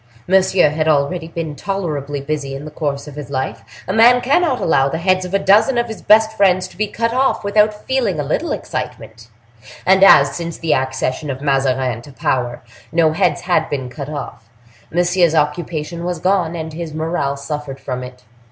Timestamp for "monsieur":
0.27-0.71